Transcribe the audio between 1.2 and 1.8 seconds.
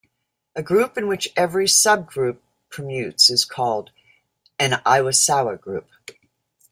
every